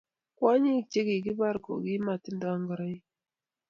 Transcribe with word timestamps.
kwonyik 0.37 0.85
che 0.91 0.99
kikipar 1.07 1.55
ko 1.65 1.71
kimatindo 1.83 2.47
ngoraiki 2.61 3.11